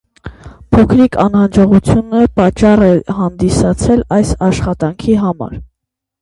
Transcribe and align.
Փոքրիկ 0.75 1.17
անհաջողությունը 1.23 2.21
պատճառ 2.39 2.81
է 2.87 2.89
հանդիսացել 3.19 4.03
այս 4.19 4.33
աշխատանքի 4.49 5.21
համար։ 5.27 5.55